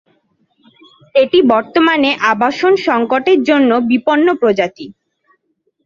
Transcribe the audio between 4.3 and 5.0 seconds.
প্রজাতি।